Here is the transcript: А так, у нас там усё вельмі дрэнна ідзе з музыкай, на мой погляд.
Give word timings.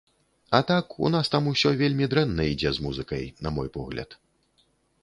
А 0.49 0.61
так, 0.69 0.95
у 1.07 1.11
нас 1.15 1.29
там 1.35 1.49
усё 1.51 1.73
вельмі 1.83 2.09
дрэнна 2.15 2.49
ідзе 2.53 2.73
з 2.79 2.85
музыкай, 2.87 3.25
на 3.47 3.57
мой 3.61 3.73
погляд. 3.79 4.09